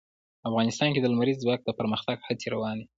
[0.49, 2.85] افغانستان کې د لمریز ځواک د پرمختګ هڅې روانې دي.